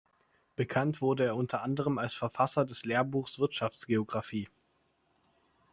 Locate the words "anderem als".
1.61-2.15